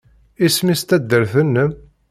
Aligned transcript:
Isem-nnes 0.45 0.81
taddart-nnem? 0.83 1.71